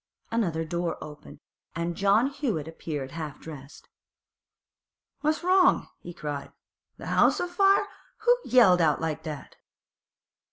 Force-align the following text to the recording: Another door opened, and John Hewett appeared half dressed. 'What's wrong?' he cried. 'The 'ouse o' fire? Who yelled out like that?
Another 0.31 0.65
door 0.65 0.97
opened, 0.99 1.41
and 1.75 1.95
John 1.95 2.25
Hewett 2.25 2.67
appeared 2.67 3.11
half 3.11 3.39
dressed. 3.39 3.87
'What's 5.19 5.43
wrong?' 5.43 5.89
he 5.99 6.11
cried. 6.11 6.51
'The 6.97 7.05
'ouse 7.05 7.39
o' 7.39 7.45
fire? 7.47 7.85
Who 8.21 8.35
yelled 8.43 8.81
out 8.81 8.99
like 8.99 9.21
that? 9.21 9.57